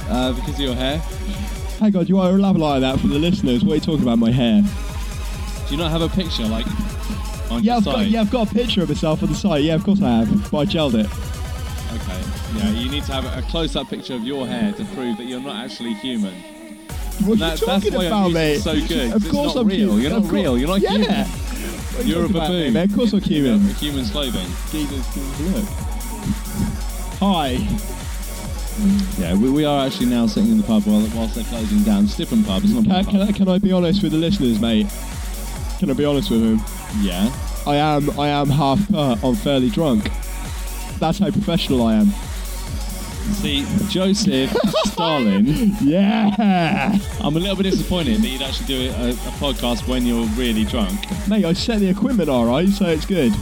Uh, 0.09 0.33
because 0.33 0.55
of 0.55 0.59
your 0.59 0.75
hair? 0.75 1.01
Hang 1.79 1.95
on, 1.95 2.03
do 2.05 2.09
you 2.09 2.15
want 2.15 2.31
to 2.31 2.35
elaborate 2.37 2.79
that 2.81 2.99
for 2.99 3.07
the 3.07 3.19
listeners? 3.19 3.63
What 3.63 3.73
are 3.73 3.75
you 3.75 3.81
talking 3.81 4.01
about, 4.01 4.17
my 4.17 4.31
hair? 4.31 4.61
Do 5.67 5.75
you 5.75 5.77
not 5.77 5.91
have 5.91 6.01
a 6.01 6.09
picture 6.09 6.43
like 6.45 6.65
on 7.51 7.63
Yeah, 7.63 7.73
your 7.73 7.75
I've 7.77 7.83
side? 7.83 7.91
got, 7.93 8.07
yeah, 8.07 8.21
I've 8.21 8.31
got 8.31 8.49
a 8.51 8.53
picture 8.53 8.81
of 8.81 8.89
myself 8.89 9.21
on 9.21 9.29
the 9.29 9.35
site. 9.35 9.63
Yeah, 9.63 9.75
of 9.75 9.83
course 9.83 10.01
I 10.01 10.09
have. 10.23 10.51
But 10.51 10.57
I 10.57 10.65
gelled 10.65 10.95
it. 10.95 11.05
Okay. 12.01 12.57
Yeah, 12.57 12.71
you 12.71 12.89
need 12.89 13.03
to 13.03 13.13
have 13.13 13.25
a 13.25 13.41
close-up 13.49 13.89
picture 13.89 14.15
of 14.15 14.23
your 14.23 14.47
hair 14.47 14.71
to 14.73 14.85
prove 14.85 15.17
that 15.17 15.25
you're 15.25 15.39
not 15.41 15.63
actually 15.63 15.93
human. 15.95 16.33
What 17.25 17.39
That- 17.39 17.51
are 17.51 17.53
you 17.53 17.57
talking 17.65 17.91
that's 17.91 17.95
why 17.95 18.01
your 18.03 18.07
about, 18.11 18.31
mate? 18.31 18.59
so 18.59 18.87
good, 18.87 19.13
Of 19.13 19.29
course 19.29 19.55
I'm 19.55 19.67
real. 19.67 19.77
human. 19.97 20.01
You're 20.01 20.19
not 20.19 20.31
real. 20.31 20.57
You're 20.57 20.67
not 20.67 20.81
yeah. 20.81 20.91
human. 20.91 21.25
What 21.27 22.03
are 22.03 22.07
you 22.07 22.13
You're 22.15 22.23
a 22.23 22.25
about, 22.25 22.47
baboon. 22.47 22.73
mate? 22.73 22.89
Of 22.89 22.95
course 22.95 23.13
I'm 23.13 23.21
human. 23.21 23.69
A 23.69 23.73
human's 23.73 24.09
clothing. 24.11 24.47
Jesus, 24.71 25.17
look. 25.41 25.65
Hi. 27.19 27.55
Yeah, 29.17 29.33
we, 29.35 29.49
we 29.49 29.65
are 29.65 29.85
actually 29.85 30.07
now 30.07 30.27
sitting 30.27 30.51
in 30.51 30.57
the 30.57 30.63
pub 30.63 30.83
while, 30.83 30.99
whilst 31.15 31.35
they're 31.35 31.43
closing 31.45 31.83
down. 31.83 32.03
It's 32.05 32.13
a 32.15 32.17
different 32.17 32.45
pub. 32.45 32.63
It's 32.63 32.73
not 32.73 32.85
a 32.85 32.89
pub. 33.03 33.07
can, 33.11 33.21
I, 33.21 33.31
can 33.31 33.49
I 33.49 33.57
be 33.57 33.71
honest 33.71 34.03
with 34.03 34.11
the 34.11 34.17
listeners, 34.17 34.59
mate? 34.59 34.87
Can 35.79 35.89
I 35.89 35.93
be 35.93 36.05
honest 36.05 36.29
with 36.29 36.41
them? 36.41 36.61
Yeah. 37.01 37.31
I 37.65 37.75
am 37.75 38.17
I 38.19 38.29
am 38.29 38.49
half. 38.49 38.79
I'm 38.93 39.35
fairly 39.35 39.69
drunk. 39.69 40.09
That's 40.99 41.19
how 41.19 41.29
professional 41.31 41.83
I 41.85 41.95
am. 41.95 42.07
See, 43.41 43.65
Joseph 43.89 44.55
Starlin, 44.85 45.45
Yeah, 45.81 46.97
I'm 47.19 47.35
a 47.35 47.39
little 47.39 47.57
bit 47.57 47.63
disappointed 47.63 48.21
that 48.21 48.27
you'd 48.27 48.41
actually 48.41 48.67
do 48.67 48.89
a, 48.91 49.09
a 49.09 49.13
podcast 49.41 49.85
when 49.85 50.05
you're 50.05 50.25
really 50.27 50.63
drunk. 50.63 50.97
mate. 51.27 51.43
I 51.43 51.51
set 51.51 51.79
the 51.79 51.89
equipment 51.89 52.29
all 52.29 52.45
right, 52.45 52.69
so 52.69 52.85
it's 52.85 53.05
good. 53.05 53.33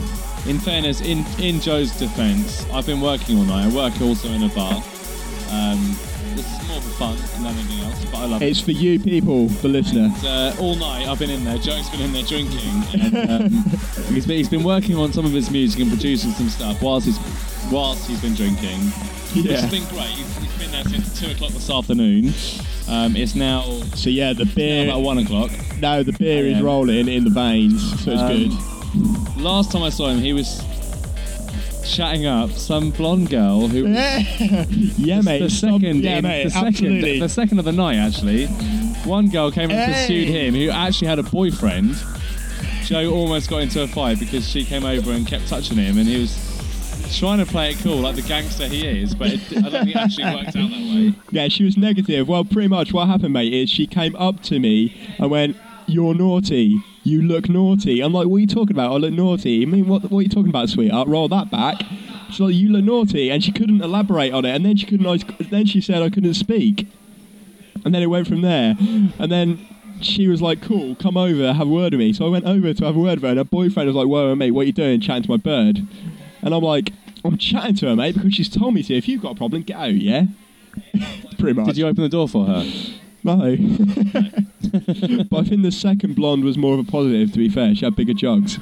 In 0.46 0.58
fairness, 0.58 1.00
in, 1.02 1.24
in 1.38 1.60
Joe's 1.60 1.92
defence, 1.92 2.68
I've 2.72 2.86
been 2.86 3.00
working 3.00 3.38
all 3.38 3.44
night. 3.44 3.72
I 3.72 3.74
work 3.74 4.00
also 4.00 4.28
in 4.28 4.42
a 4.42 4.48
bar. 4.48 4.82
Um, 5.50 5.96
this 6.34 6.46
is 6.60 6.68
more 6.68 6.80
for 6.80 6.90
fun 6.98 7.16
than 7.42 7.46
anything 7.54 7.80
else, 7.84 8.04
but 8.06 8.16
I 8.18 8.24
love 8.26 8.42
it. 8.42 8.48
It's 8.48 8.60
for 8.60 8.72
you 8.72 8.98
people, 9.00 9.46
the 9.48 9.68
listener. 9.68 10.10
uh, 10.24 10.54
all 10.60 10.74
night 10.76 11.06
I've 11.06 11.18
been 11.18 11.30
in 11.30 11.44
there. 11.44 11.56
Joe's 11.58 11.88
been 11.90 12.00
in 12.00 12.12
there 12.12 12.24
drinking. 12.24 12.82
And, 12.94 13.30
um, 13.30 13.48
he's, 14.14 14.26
been, 14.26 14.36
he's 14.36 14.48
been 14.48 14.64
working 14.64 14.96
on 14.96 15.12
some 15.12 15.24
of 15.24 15.32
his 15.32 15.50
music 15.50 15.80
and 15.80 15.88
producing 15.90 16.30
some 16.32 16.48
stuff 16.48 16.82
whilst 16.82 17.06
he's 17.06 17.18
whilst 17.72 18.06
he's 18.08 18.20
been 18.20 18.34
drinking. 18.34 18.78
Which 19.34 19.44
Yeah. 19.46 19.60
has 19.60 19.70
been 19.70 19.84
great. 19.88 20.08
He's, 20.08 20.36
he's 20.38 20.58
been 20.58 20.70
there 20.72 20.84
since 20.84 21.18
two 21.18 21.30
o'clock 21.30 21.52
this 21.52 21.70
afternoon. 21.70 22.32
Um, 22.88 23.16
it's 23.16 23.34
now 23.34 23.62
So 23.94 24.10
yeah, 24.10 24.32
the 24.32 24.46
beer. 24.46 24.84
about 24.84 25.00
one 25.00 25.18
o'clock. 25.18 25.50
No, 25.80 26.02
the 26.02 26.12
beer 26.12 26.46
is 26.46 26.60
rolling 26.60 27.08
in 27.08 27.24
the 27.24 27.30
veins, 27.30 27.82
so 28.04 28.12
it's 28.12 28.20
Um, 28.20 28.28
good. 28.28 29.42
Last 29.42 29.72
time 29.72 29.82
I 29.82 29.90
saw 29.90 30.08
him, 30.08 30.18
he 30.18 30.32
was 30.32 30.60
chatting 31.94 32.26
up 32.26 32.50
some 32.52 32.90
blonde 32.90 33.30
girl 33.30 33.68
who. 33.68 33.86
yeah, 33.88 35.20
mate. 35.20 35.40
the 35.40 35.50
second, 35.50 36.02
yeah, 36.02 36.18
in- 36.18 36.22
mate. 36.24 36.44
the 36.44 36.50
second, 36.50 36.66
absolutely. 36.68 37.20
the 37.20 37.28
second 37.28 37.58
of 37.58 37.64
the 37.64 37.72
night 37.72 37.96
actually. 37.96 38.46
One 39.04 39.28
girl 39.28 39.50
came 39.52 39.70
and 39.70 39.78
Hey. 39.78 39.92
pursued 40.02 40.28
him, 40.28 40.54
who 40.54 40.70
actually 40.70 41.08
had 41.08 41.18
a 41.18 41.22
boyfriend. 41.22 41.94
Joe 42.84 43.10
almost 43.12 43.48
got 43.50 43.58
into 43.62 43.82
a 43.82 43.86
fight 43.88 44.18
because 44.18 44.48
she 44.48 44.64
came 44.64 44.84
over 44.84 45.12
and 45.12 45.26
kept 45.26 45.48
touching 45.48 45.76
him, 45.76 45.98
and 45.98 46.06
he 46.08 46.20
was 46.20 46.36
trying 47.18 47.38
to 47.38 47.46
play 47.46 47.70
it 47.70 47.78
cool, 47.78 47.98
like 47.98 48.16
the 48.16 48.22
gangster 48.22 48.66
he 48.66 48.86
is. 48.86 49.14
But 49.14 49.32
it, 49.34 49.40
I 49.56 49.60
don't 49.68 49.72
think 49.84 49.90
it 49.90 49.96
actually 49.96 50.24
worked 50.34 50.48
out 50.48 50.54
that 50.54 50.70
way. 50.70 51.14
Yeah, 51.30 51.48
she 51.48 51.64
was 51.64 51.76
negative. 51.76 52.26
Well, 52.28 52.44
pretty 52.44 52.68
much 52.68 52.92
what 52.92 53.06
happened, 53.08 53.32
mate, 53.32 53.52
is 53.52 53.70
she 53.70 53.86
came 53.86 54.14
up 54.16 54.42
to 54.44 54.58
me 54.58 54.92
and 55.18 55.30
went, 55.30 55.56
"You're 55.86 56.14
naughty. 56.14 56.80
You 57.06 57.22
look 57.22 57.48
naughty." 57.48 58.00
I'm 58.00 58.12
like, 58.12 58.26
"What 58.26 58.36
are 58.36 58.40
you 58.40 58.46
talking 58.46 58.74
about? 58.74 58.92
I 58.92 58.96
look 58.96 59.12
naughty. 59.12 59.62
I 59.62 59.66
mean, 59.66 59.86
what, 59.86 60.02
what 60.10 60.18
are 60.18 60.22
you 60.22 60.28
talking 60.28 60.50
about, 60.50 60.68
sweetheart? 60.68 61.08
Roll 61.08 61.28
that 61.28 61.50
back." 61.50 61.82
She's 62.30 62.40
like, 62.40 62.54
"You 62.54 62.70
look 62.70 62.84
naughty," 62.84 63.30
and 63.30 63.42
she 63.42 63.52
couldn't 63.52 63.80
elaborate 63.80 64.32
on 64.32 64.44
it. 64.44 64.54
And 64.54 64.64
then 64.64 64.76
she 64.76 64.86
couldn't. 64.86 65.50
Then 65.50 65.66
she 65.66 65.80
said 65.80 66.02
I 66.02 66.10
couldn't 66.10 66.34
speak. 66.34 66.88
And 67.84 67.94
then 67.94 68.02
it 68.02 68.06
went 68.06 68.26
from 68.26 68.42
there. 68.42 68.74
And 69.18 69.30
then 69.30 69.64
she 70.00 70.26
was 70.26 70.42
like, 70.42 70.60
"Cool, 70.60 70.96
come 70.96 71.16
over, 71.16 71.52
have 71.52 71.68
a 71.68 71.70
word 71.70 71.92
with 71.92 72.00
me." 72.00 72.12
So 72.12 72.26
I 72.26 72.28
went 72.28 72.44
over 72.44 72.74
to 72.74 72.84
have 72.84 72.96
a 72.96 72.98
word 72.98 73.16
with 73.16 73.22
her, 73.22 73.28
and 73.28 73.38
her 73.38 73.44
boyfriend 73.44 73.86
was 73.86 73.96
like, 73.96 74.08
"Whoa, 74.08 74.34
mate, 74.34 74.50
what 74.50 74.62
are 74.62 74.64
you 74.64 74.72
doing? 74.72 75.00
Chatting 75.00 75.22
to 75.24 75.30
my 75.30 75.36
bird?" 75.36 75.86
And 76.42 76.54
I'm 76.54 76.62
like, 76.62 76.92
"I'm 77.24 77.38
chatting 77.38 77.76
to 77.76 77.86
her, 77.88 77.96
mate, 77.96 78.14
because 78.14 78.34
she's 78.34 78.48
told 78.48 78.74
me 78.74 78.82
to. 78.82 78.94
If 78.94 79.08
you've 79.08 79.22
got 79.22 79.32
a 79.32 79.36
problem, 79.36 79.62
get 79.62 79.76
out, 79.76 79.94
yeah." 79.94 80.24
Pretty 81.38 81.52
much. 81.52 81.66
Did 81.66 81.78
you 81.78 81.86
open 81.86 82.02
the 82.02 82.08
door 82.08 82.28
for 82.28 82.46
her? 82.46 82.64
No. 83.22 83.56
but 85.30 85.38
I 85.38 85.42
think 85.44 85.62
the 85.62 85.72
second 85.72 86.14
blonde 86.14 86.44
was 86.44 86.56
more 86.56 86.74
of 86.74 86.80
a 86.80 86.90
positive, 86.90 87.32
to 87.32 87.38
be 87.38 87.48
fair. 87.48 87.74
She 87.74 87.84
had 87.84 87.96
bigger 87.96 88.14
jugs. 88.14 88.58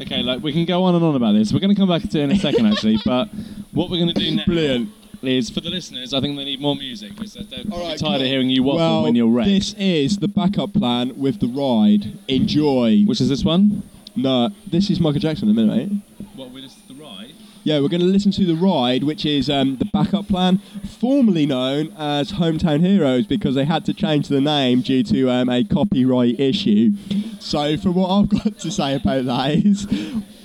Okay, 0.00 0.22
like 0.22 0.42
we 0.42 0.52
can 0.52 0.64
go 0.64 0.84
on 0.84 0.94
and 0.94 1.04
on 1.04 1.14
about 1.16 1.32
this. 1.32 1.52
We're 1.52 1.60
going 1.60 1.74
to 1.74 1.80
come 1.80 1.88
back 1.88 2.02
to 2.02 2.18
it 2.18 2.22
in 2.24 2.30
a 2.30 2.36
second, 2.36 2.66
actually. 2.66 2.98
But 3.04 3.28
what 3.72 3.90
we're 3.90 3.98
going 3.98 4.14
to 4.14 4.20
do 4.20 4.36
now 4.36 4.44
Brilliant. 4.44 4.90
is 5.22 5.50
for 5.50 5.60
the 5.60 5.70
listeners. 5.70 6.12
I 6.12 6.20
think 6.20 6.36
they 6.36 6.44
need 6.44 6.60
more 6.60 6.76
music 6.76 7.14
because 7.14 7.34
they're, 7.34 7.44
they're 7.44 7.64
right, 7.78 7.98
tired 7.98 8.20
of 8.20 8.26
hearing 8.26 8.50
you 8.50 8.62
waffle 8.62 8.78
well, 8.78 9.02
when 9.04 9.14
you're 9.14 9.28
wrecked. 9.28 9.48
this 9.48 9.74
is 9.74 10.18
the 10.18 10.28
backup 10.28 10.72
plan 10.74 11.18
with 11.18 11.40
the 11.40 11.48
ride. 11.48 12.18
Enjoy. 12.28 13.02
Which 13.04 13.20
is 13.20 13.28
this 13.28 13.44
one? 13.44 13.82
No, 14.14 14.50
this 14.66 14.90
is 14.90 15.00
Michael 15.00 15.20
Jackson 15.20 15.48
in 15.48 15.56
a 15.56 15.60
minute, 15.66 15.90
mate. 15.90 16.26
What 16.34 16.50
with 16.50 16.64
this 16.64 16.74
the 16.88 16.94
ride? 16.94 17.32
Yeah, 17.68 17.80
we're 17.80 17.90
going 17.90 18.00
to 18.00 18.06
listen 18.06 18.32
to 18.32 18.46
the 18.46 18.54
ride, 18.54 19.04
which 19.04 19.26
is 19.26 19.50
um, 19.50 19.76
the 19.76 19.84
backup 19.84 20.26
plan, 20.26 20.62
formerly 20.98 21.44
known 21.44 21.92
as 21.98 22.32
Hometown 22.32 22.80
Heroes, 22.80 23.26
because 23.26 23.54
they 23.54 23.66
had 23.66 23.84
to 23.84 23.92
change 23.92 24.28
the 24.28 24.40
name 24.40 24.80
due 24.80 25.02
to 25.02 25.28
um, 25.30 25.50
a 25.50 25.64
copyright 25.64 26.40
issue. 26.40 26.92
So, 27.40 27.76
for 27.76 27.90
what 27.90 28.08
I've 28.08 28.30
got 28.30 28.58
to 28.60 28.70
say 28.70 28.94
about 28.94 29.26
that 29.26 29.50
is, 29.50 29.86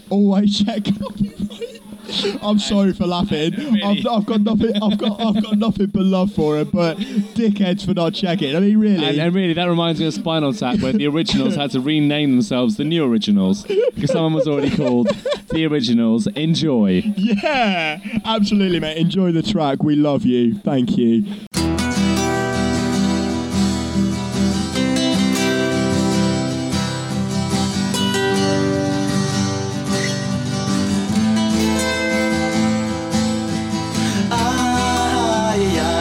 always 0.09 0.65
check 0.65 0.83
copyright. 0.83 1.81
I'm 2.41 2.59
sorry 2.59 2.91
for 2.91 3.07
laughing. 3.07 3.53
I've, 3.83 4.05
I've 4.05 4.25
got 4.25 4.41
nothing. 4.41 4.75
I've 4.83 4.97
got. 4.97 5.21
I've 5.21 5.41
got 5.41 5.57
nothing 5.57 5.87
but 5.87 6.03
love 6.03 6.33
for 6.33 6.57
it. 6.59 6.73
But 6.73 6.97
dickheads 6.97 7.85
for 7.85 7.93
not 7.93 8.13
checking. 8.13 8.53
I 8.53 8.59
mean, 8.59 8.77
really. 8.77 9.05
And, 9.05 9.17
and 9.17 9.33
really, 9.33 9.53
that 9.53 9.69
reminds 9.69 10.01
me 10.01 10.07
of 10.07 10.13
Spinal 10.13 10.53
Tap, 10.53 10.79
where 10.79 10.91
the 10.91 11.07
originals 11.07 11.55
had 11.55 11.71
to 11.71 11.79
rename 11.79 12.31
themselves 12.31 12.75
the 12.75 12.83
new 12.83 13.09
originals 13.09 13.63
because 13.63 14.11
someone 14.11 14.33
was 14.33 14.45
already 14.45 14.75
called 14.75 15.09
the 15.53 15.65
originals. 15.65 16.27
Enjoy. 16.27 17.01
yeah, 17.15 17.99
absolutely, 18.25 18.79
mate. 18.79 18.97
Enjoy 18.97 19.31
the 19.31 19.43
track. 19.43 19.83
We 19.83 19.95
love 19.95 20.25
you. 20.25 20.55
Thank 20.55 20.97
you. 20.97 21.23
I, 34.31 35.55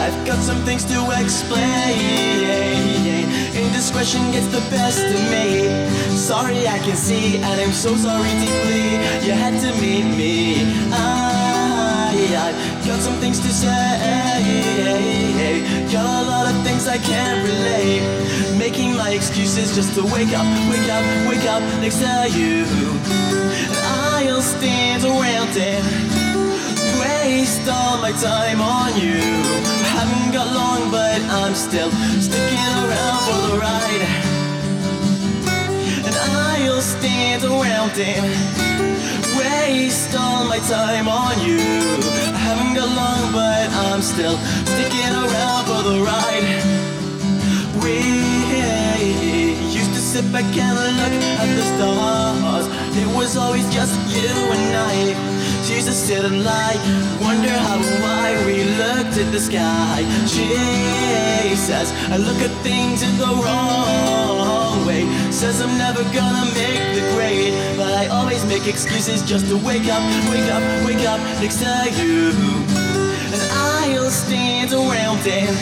I've 0.09 0.25
got 0.25 0.39
some 0.39 0.57
things 0.65 0.83
to 0.85 1.21
explain. 1.21 1.63
Indiscretion 3.55 4.31
gets 4.31 4.47
the 4.47 4.61
best 4.71 5.05
of 5.05 5.31
me. 5.31 5.92
Sorry, 6.43 6.67
I 6.67 6.77
can 6.79 6.97
see, 6.97 7.37
and 7.37 7.61
I'm 7.61 7.71
so 7.71 7.95
sorry 7.95 8.27
deeply. 8.43 8.99
You 9.25 9.31
had 9.31 9.55
to 9.63 9.71
meet 9.79 10.03
me. 10.03 10.67
I, 10.91 12.11
I've 12.35 12.85
got 12.85 12.99
some 12.99 13.15
things 13.23 13.39
to 13.39 13.47
say. 13.47 13.71
Got 15.89 16.03
a 16.03 16.27
lot 16.27 16.53
of 16.53 16.61
things 16.65 16.85
I 16.85 16.97
can't 16.97 17.47
relate. 17.47 18.03
Making 18.59 18.97
my 18.97 19.11
excuses 19.11 19.73
just 19.73 19.95
to 19.95 20.03
wake 20.03 20.35
up, 20.35 20.43
wake 20.67 20.89
up, 20.91 21.05
wake 21.31 21.47
up 21.47 21.63
next 21.79 21.99
to 22.03 22.27
you. 22.37 22.67
I'll 23.87 24.41
stand 24.41 25.05
around 25.05 25.55
and 25.55 25.85
waste 26.99 27.69
all 27.71 27.99
my 27.99 28.11
time 28.11 28.59
on 28.59 28.91
you. 28.99 29.23
Haven't 29.95 30.33
got 30.33 30.51
long, 30.53 30.91
but 30.91 31.21
I'm 31.39 31.55
still 31.55 31.89
sticking 32.19 32.67
around 32.83 33.19
for 33.31 33.39
the 33.47 33.57
ride. 33.61 34.32
And 36.73 36.81
I'll 36.81 36.89
stand 36.89 37.43
around 37.43 37.91
and 37.99 38.25
waste 39.37 40.15
all 40.15 40.43
my 40.45 40.57
time 40.57 41.07
on 41.07 41.37
you. 41.45 41.59
I 42.33 42.39
Haven't 42.47 42.73
got 42.73 42.89
long, 42.89 43.31
but 43.31 43.69
I'm 43.85 44.01
still 44.01 44.37
sticking 44.65 45.13
around 45.13 45.65
for 45.69 45.81
the 45.87 46.01
ride. 46.01 46.63
We 47.83 47.99
used 49.69 49.93
to 49.93 50.01
sit 50.01 50.25
back 50.31 50.49
and 50.57 50.73
look 50.97 51.13
at 51.41 51.49
the 51.57 51.65
stars. 51.73 52.65
It 52.97 53.07
was 53.15 53.37
always 53.37 53.71
just 53.71 53.93
you 54.09 54.33
and 54.57 54.75
I. 54.75 55.63
She 55.63 55.75
used 55.75 55.87
to 55.87 55.93
sit 55.93 56.25
and 56.25 56.43
lie, 56.43 56.77
wonder 57.21 57.49
how 57.49 57.77
and 57.77 58.01
why 58.01 58.45
we 58.47 58.63
looked 58.81 59.15
at 59.21 59.31
the 59.31 59.39
sky. 59.39 60.01
She 60.25 61.55
says 61.55 61.93
I 62.09 62.17
look 62.17 62.41
at 62.41 62.51
things 62.63 63.03
in 63.03 63.15
the 63.19 63.27
wrong 63.27 64.52
Says 65.31 65.61
I'm 65.61 65.77
never 65.77 66.03
gonna 66.15 66.45
make 66.53 66.95
the 66.95 67.01
grade, 67.13 67.53
but 67.77 67.93
I 67.93 68.07
always 68.07 68.45
make 68.45 68.67
excuses 68.67 69.21
just 69.21 69.47
to 69.49 69.57
wake 69.57 69.87
up, 69.87 70.01
wake 70.31 70.49
up, 70.51 70.63
wake 70.85 71.05
up 71.05 71.19
next 71.41 71.57
to 71.57 71.73
you. 71.97 72.31
And 73.33 73.41
I'll 73.51 74.09
stand 74.09 74.71
around 74.73 75.25
and 75.27 75.55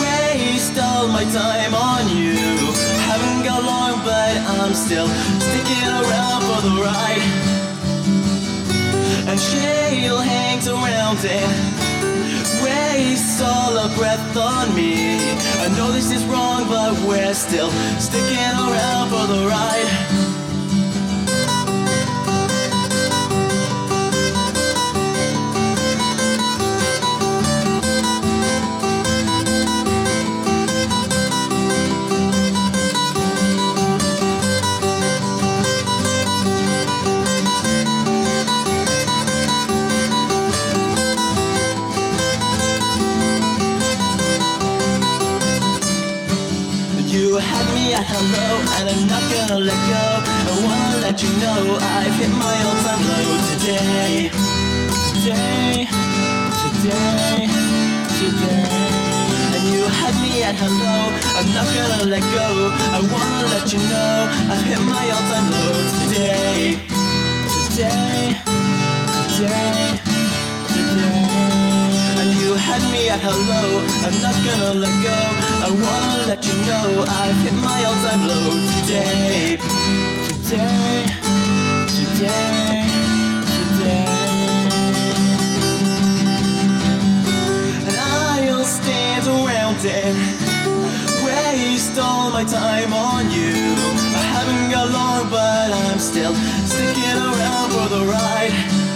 waste 0.00 0.78
all 0.78 1.06
my 1.08 1.24
time 1.24 1.74
on 1.74 2.08
you. 2.16 2.34
Haven't 3.08 3.44
got 3.44 3.62
long, 3.62 4.02
but 4.04 4.36
I'm 4.56 4.74
still 4.74 5.08
sticking 5.38 5.88
around 6.00 6.40
for 6.48 6.60
the 6.66 6.74
ride. 6.82 7.26
And 9.28 9.38
she'll 9.38 10.18
hang 10.18 10.66
around 10.68 11.24
and 11.24 11.91
wastes 12.72 13.40
all 13.40 13.72
her 13.76 13.96
breath 13.96 14.36
on 14.36 14.74
me. 14.74 15.18
I 15.64 15.68
know 15.76 15.92
this 15.92 16.10
is 16.10 16.24
wrong, 16.24 16.68
but 16.68 16.92
we're 17.06 17.34
still 17.34 17.70
sticking 17.98 18.54
around 18.68 19.10
for 19.10 19.26
the 19.32 19.46
ride. 19.46 20.31
And 48.82 48.90
I'm 48.90 49.06
not 49.06 49.22
gonna 49.30 49.60
let 49.60 49.80
go. 49.94 50.04
I 50.50 50.54
wanna 50.66 50.98
let 51.06 51.22
you 51.22 51.30
know 51.42 51.78
I've 51.78 52.14
hit 52.18 52.30
my 52.30 52.56
all-time 52.66 53.02
low 53.10 53.28
today. 53.50 54.30
Today, 55.14 55.86
today, 56.62 57.46
today. 58.18 58.82
And 59.54 59.64
you 59.72 59.82
had 60.00 60.14
me 60.22 60.42
at 60.42 60.56
hello. 60.56 60.98
I'm 61.38 61.48
not 61.54 61.68
gonna 61.76 62.10
let 62.10 62.24
go. 62.38 62.48
I 62.96 63.00
wanna 63.12 63.42
let 63.54 63.72
you 63.72 63.78
know 63.90 64.28
I've 64.50 64.64
hit 64.70 64.80
my 64.80 65.04
all-time 65.14 65.48
low 65.54 65.74
today, 66.02 66.78
today, 67.54 68.34
today, 69.36 70.02
today. 70.02 70.11
You 72.52 72.58
had 72.58 72.82
me 72.92 73.08
at 73.08 73.18
hello. 73.18 73.80
I'm 74.04 74.16
not 74.20 74.36
gonna 74.44 74.74
let 74.84 74.92
go. 75.00 75.18
I 75.64 75.70
wanna 75.72 76.28
let 76.28 76.44
you 76.44 76.52
know 76.68 77.02
I've 77.08 77.40
hit 77.44 77.54
my 77.54 77.80
all-time 77.88 78.28
low 78.28 78.52
today, 78.76 79.56
today, 80.44 81.08
today, 81.96 82.84
today. 83.56 84.04
And 87.88 87.96
I'll 87.96 88.64
stand 88.68 89.24
around 89.28 89.80
and 89.88 90.16
waste 91.24 91.98
all 91.98 92.30
my 92.32 92.44
time 92.44 92.92
on 92.92 93.30
you. 93.30 93.56
I 94.12 94.24
haven't 94.36 94.70
got 94.70 94.90
long, 94.92 95.30
but 95.30 95.72
I'm 95.72 95.98
still 95.98 96.34
sticking 96.68 97.16
around 97.16 97.70
for 97.72 97.88
the 97.88 98.04
ride. 98.04 98.91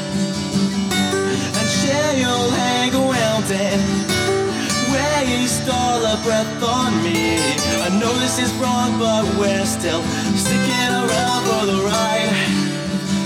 Waste 5.47 5.69
all 5.69 6.01
her 6.01 6.23
breath 6.25 6.63
on 6.63 6.93
me. 7.05 7.39
I 7.87 7.89
know 8.01 8.13
this 8.19 8.39
is 8.39 8.53
wrong, 8.55 8.99
but 8.99 9.25
we're 9.39 9.65
still 9.65 10.03
sticking 10.35 10.91
around 10.91 11.41
for 11.47 11.63
the 11.71 11.79
ride. 11.87 12.35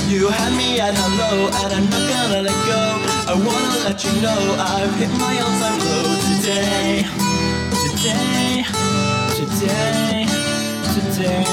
You 0.09 0.29
had 0.29 0.53
me 0.57 0.79
at 0.81 0.95
hello, 0.95 1.49
and 1.61 1.73
I'm 1.73 1.89
not 1.89 2.05
gonna 2.13 2.43
let 2.43 2.59
go. 2.73 2.83
I 3.33 3.35
wanna 3.47 3.79
let 3.87 4.05
you 4.05 4.13
know 4.21 4.41
I've 4.59 4.95
hit 5.01 5.13
my 5.25 5.35
all-time 5.45 5.81
low 5.89 6.09
today, 6.29 7.07
today, 7.85 8.65
today, 9.39 10.27
today. 10.95 11.45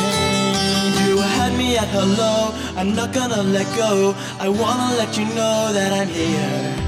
You 1.07 1.17
had 1.37 1.51
me 1.57 1.77
at 1.77 1.87
hello, 1.87 2.53
I'm 2.75 2.93
not 2.95 3.13
gonna 3.13 3.43
let 3.43 3.67
go. 3.77 4.15
I 4.39 4.49
wanna 4.49 4.97
let 4.97 5.17
you 5.17 5.25
know 5.37 5.71
that 5.71 5.93
I'm 5.93 6.09
here. 6.09 6.86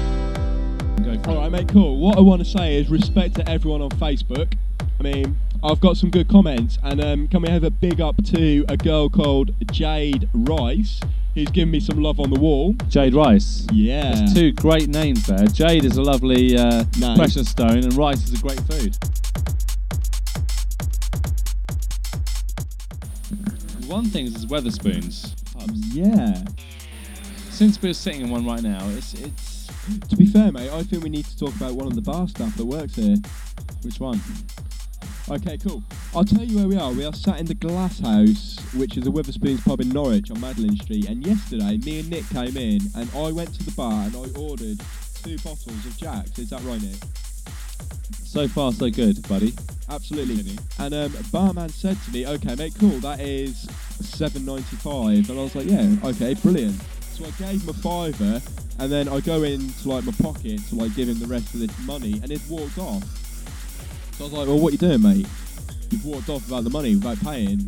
All 1.10 1.36
right, 1.36 1.50
mate. 1.50 1.68
Cool. 1.68 1.98
What 1.98 2.16
I 2.18 2.20
want 2.20 2.40
to 2.40 2.48
say 2.48 2.76
is 2.76 2.88
respect 2.88 3.34
to 3.34 3.48
everyone 3.48 3.82
on 3.82 3.90
Facebook. 3.90 4.54
I 4.98 5.02
mean, 5.02 5.36
I've 5.62 5.80
got 5.80 5.96
some 5.96 6.08
good 6.08 6.28
comments, 6.28 6.78
and 6.84 7.02
um, 7.02 7.26
can 7.26 7.42
we 7.42 7.48
have 7.48 7.64
a 7.64 7.70
big 7.70 8.00
up 8.00 8.22
to 8.26 8.64
a 8.68 8.76
girl 8.76 9.08
called 9.08 9.50
Jade 9.72 10.28
Rice, 10.32 11.00
who's 11.34 11.48
given 11.48 11.72
me 11.72 11.80
some 11.80 12.00
love 12.00 12.20
on 12.20 12.30
the 12.30 12.38
wall. 12.38 12.74
Jade 12.88 13.14
Rice. 13.14 13.66
Yeah. 13.72 14.14
There's 14.14 14.34
two 14.34 14.52
great 14.52 14.88
names 14.88 15.26
there. 15.26 15.46
Jade 15.48 15.84
is 15.84 15.96
a 15.96 16.02
lovely 16.02 16.56
uh, 16.56 16.84
precious 17.16 17.48
stone, 17.48 17.78
and 17.78 17.92
rice 17.94 18.24
is 18.24 18.38
a 18.38 18.42
great 18.42 18.60
food. 18.60 18.96
One 23.88 24.04
thing 24.04 24.26
is 24.26 24.46
Wetherspoons 24.46 25.34
pubs. 25.60 25.94
Yeah. 25.94 26.42
Since 27.50 27.82
we're 27.82 27.92
sitting 27.92 28.22
in 28.22 28.30
one 28.30 28.46
right 28.46 28.62
now, 28.62 28.88
it's 28.90 29.14
it's 29.14 29.49
To 30.08 30.16
be 30.16 30.26
fair, 30.26 30.52
mate, 30.52 30.70
I 30.70 30.82
think 30.82 31.02
we 31.02 31.10
need 31.10 31.24
to 31.26 31.38
talk 31.38 31.54
about 31.56 31.74
one 31.74 31.86
of 31.86 31.94
the 31.94 32.02
bar 32.02 32.28
staff 32.28 32.56
that 32.56 32.64
works 32.64 32.96
here. 32.96 33.16
which 33.82 33.98
one? 34.00 34.20
Okay, 35.28 35.56
cool. 35.58 35.82
I'll 36.14 36.24
tell 36.24 36.42
you 36.42 36.58
where 36.58 36.68
we 36.68 36.76
are. 36.76 36.92
We 36.92 37.04
are 37.04 37.12
sat 37.12 37.38
in 37.38 37.46
the 37.46 37.54
Glass 37.54 38.00
House, 38.00 38.58
which 38.74 38.96
is 38.96 39.06
a 39.06 39.10
Wetherspoons 39.10 39.64
pub 39.64 39.80
in 39.80 39.88
Norwich 39.90 40.30
on 40.30 40.40
Madeline 40.40 40.76
Street. 40.76 41.08
And 41.08 41.24
yesterday, 41.24 41.76
me 41.78 42.00
and 42.00 42.10
Nick 42.10 42.28
came 42.30 42.56
in, 42.56 42.80
and 42.96 43.08
I 43.14 43.30
went 43.30 43.54
to 43.54 43.64
the 43.64 43.70
bar 43.72 43.92
and 44.06 44.16
I 44.16 44.38
ordered 44.38 44.80
two 45.22 45.36
bottles 45.38 45.86
of 45.86 45.96
Jack's. 45.96 46.38
Is 46.38 46.50
that 46.50 46.62
right, 46.62 46.82
Nick? 46.82 46.96
So 48.24 48.48
far, 48.48 48.72
so 48.72 48.90
good, 48.90 49.26
buddy. 49.28 49.52
Absolutely. 49.88 50.56
And 50.78 50.94
um, 50.94 51.12
barman 51.32 51.68
said 51.68 51.96
to 52.04 52.10
me, 52.12 52.26
"Okay, 52.26 52.54
mate, 52.54 52.74
cool. 52.78 52.98
That 53.00 53.20
is 53.20 53.68
seven 54.00 54.44
ninety 54.44 54.76
five. 54.76 55.28
And 55.28 55.38
I 55.38 55.42
was 55.42 55.54
like, 55.54 55.66
"Yeah, 55.66 55.94
okay, 56.04 56.34
brilliant." 56.34 56.80
So 57.12 57.24
I 57.24 57.30
gave 57.30 57.62
him 57.62 57.68
a 57.68 57.72
fiver, 57.72 58.40
and 58.80 58.90
then 58.90 59.08
I 59.08 59.20
go 59.20 59.42
into 59.42 59.88
like 59.88 60.04
my 60.04 60.12
pocket 60.22 60.58
to 60.68 60.74
like 60.74 60.94
give 60.96 61.08
him 61.08 61.18
the 61.18 61.26
rest 61.26 61.52
of 61.54 61.60
this 61.60 61.78
money, 61.80 62.14
and 62.14 62.30
he'd 62.30 62.40
walked 62.48 62.78
off. 62.78 63.04
So 64.16 64.24
I 64.24 64.28
was 64.28 64.32
like, 64.32 64.48
"Well, 64.48 64.58
what 64.58 64.68
are 64.68 64.72
you 64.72 64.78
doing, 64.78 65.02
mate? 65.02 65.26
You've 65.90 66.04
walked 66.04 66.30
off 66.30 66.48
without 66.48 66.64
the 66.64 66.70
money, 66.70 66.96
without 66.96 67.20
paying." 67.20 67.60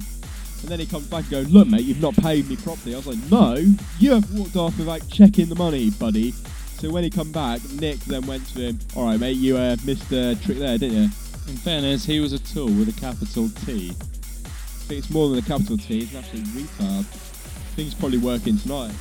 And 0.62 0.70
then 0.70 0.81
he 0.81 0.87
comes 0.87 1.07
back 1.09 1.22
and 1.25 1.31
goes, 1.31 1.51
"Look, 1.51 1.68
mate, 1.68 1.83
you've 1.83 2.01
not 2.01 2.16
paid 2.16 2.48
me 2.48 2.57
properly." 2.57 2.94
I 2.94 2.98
was 2.98 3.07
like, 3.07 3.31
"No, 3.31 3.57
you 3.98 4.12
have 4.12 4.33
walked 4.33 4.57
off 4.57 4.79
without 4.79 5.07
checking 5.09 5.48
the 5.48 5.55
money, 5.55 5.90
buddy." 5.90 6.33
So 6.79 6.90
when 6.90 7.05
he 7.05 7.11
come 7.11 7.31
back, 7.31 7.61
Nick 7.72 8.01
then 8.01 8.27
went 8.27 8.46
to 8.55 8.61
him, 8.61 8.79
"All 8.96 9.05
right, 9.05 9.20
mate, 9.20 9.37
you 9.37 9.59
uh, 9.59 9.77
missed 9.85 10.09
the 10.09 10.38
trick 10.42 10.59
there, 10.59 10.79
didn't 10.79 10.96
you?" 10.96 11.11
In 11.48 11.57
fairness, 11.59 12.07
he 12.07 12.20
was 12.20 12.33
a 12.33 12.38
tool 12.38 12.66
with 12.66 12.88
a 12.88 13.01
capital 13.01 13.51
T. 13.66 13.90
I 13.90 14.85
think 14.87 14.98
it's 14.98 15.11
more 15.11 15.29
than 15.29 15.38
a 15.38 15.42
capital 15.42 15.77
T. 15.77 16.01
It's 16.01 16.12
an 16.12 16.18
absolute 16.18 16.46
retard. 16.46 17.01
I 17.01 17.75
think 17.75 17.87
he's 17.88 17.94
probably 17.94 18.18
working 18.18 18.57
tonight. 18.57 18.94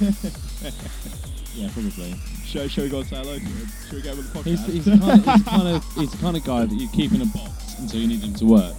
Yeah, 1.54 1.70
probably. 1.72 2.16
Shall, 2.44 2.66
shall 2.66 2.82
we 2.82 2.90
go 2.90 2.98
and 2.98 3.06
say 3.06 3.16
hello? 3.16 3.38
Shall 3.38 3.96
we 3.96 4.02
him 4.02 4.18
on 4.18 4.24
the 4.24 4.30
podcast? 4.30 4.44
He's, 4.44 4.66
he's, 4.66 4.84
the 4.86 4.98
kind 4.98 5.20
of, 5.20 5.24
he's, 5.24 5.44
kind 5.44 5.68
of, 5.68 5.84
he's 5.94 6.10
the 6.10 6.16
kind 6.18 6.36
of 6.36 6.44
guy 6.44 6.64
that 6.64 6.74
you 6.74 6.88
keep 6.88 7.12
in 7.12 7.22
a 7.22 7.26
box 7.26 7.78
until 7.78 8.00
you 8.00 8.08
need 8.08 8.22
him 8.24 8.34
to 8.34 8.44
work. 8.44 8.74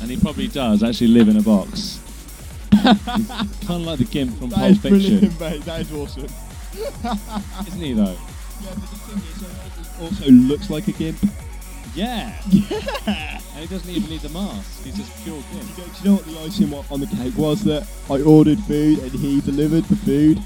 And 0.00 0.10
he 0.10 0.16
probably 0.16 0.46
does 0.46 0.84
actually 0.84 1.08
live 1.08 1.28
in 1.28 1.38
a 1.38 1.42
box. 1.42 1.98
kind 2.70 2.96
of 3.68 3.80
like 3.80 3.98
the 3.98 4.04
Gimp 4.04 4.38
from 4.38 4.50
that 4.50 4.58
Pulp 4.58 4.70
is 4.70 4.78
Fiction. 4.78 5.00
brilliant, 5.00 5.40
mate. 5.40 5.62
That 5.62 5.80
is 5.80 5.92
awesome. 5.92 6.28
Isn't 7.66 7.80
he, 7.80 7.92
though? 7.94 8.04
Yeah, 8.04 8.70
but 8.74 8.90
the 8.90 8.96
thing 8.96 9.18
is, 9.18 9.98
he 9.98 10.04
also 10.04 10.30
looks 10.30 10.70
like 10.70 10.86
a 10.86 10.92
gimp. 10.92 11.18
Yeah. 11.94 12.32
Yeah. 13.06 13.40
And 13.54 13.62
he 13.62 13.66
doesn't 13.68 13.88
even 13.88 14.10
need 14.10 14.20
the 14.20 14.30
mask. 14.30 14.82
He's 14.82 14.96
just 14.96 15.22
pure 15.22 15.36
know, 15.36 15.42
do 15.42 15.82
you 16.02 16.04
know 16.04 16.16
what 16.16 16.26
the 16.26 16.40
icing 16.40 16.74
on 16.90 17.00
the 17.00 17.06
cake 17.06 17.36
was? 17.36 17.62
That 17.62 17.86
I 18.10 18.20
ordered 18.22 18.58
food 18.60 18.98
and 18.98 19.12
he 19.12 19.40
delivered 19.42 19.84
the 19.84 19.96
food. 19.96 20.42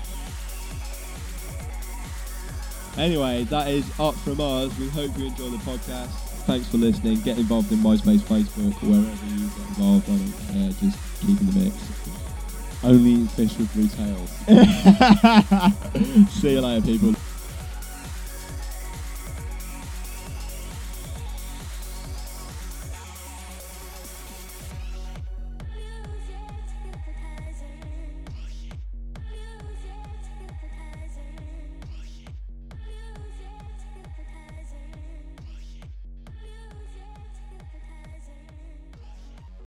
Anyway, 2.98 3.44
that 3.44 3.68
is 3.68 3.88
up 3.98 4.14
from 4.16 4.40
us. 4.40 4.76
We 4.78 4.88
hope 4.88 5.16
you 5.16 5.26
enjoy 5.26 5.48
the 5.50 5.56
podcast. 5.58 6.08
Thanks 6.44 6.68
for 6.68 6.76
listening. 6.76 7.20
Get 7.20 7.38
involved 7.38 7.72
in 7.72 7.78
MySpace, 7.78 8.20
Facebook, 8.20 8.74
wherever 8.82 9.26
you 9.34 9.48
get 9.48 9.68
involved. 9.68 10.10
I 10.10 10.16
don't 10.16 10.32
care. 10.52 10.70
Just 10.80 10.98
keep 11.20 11.40
in 11.40 11.46
the 11.46 11.60
mix. 11.60 11.76
Only 12.84 13.26
fish 13.28 13.56
with 13.56 13.72
blue 13.72 13.88
tails. 13.88 14.30
See 16.40 16.52
you 16.52 16.60
later, 16.60 16.86
people. 16.86 17.14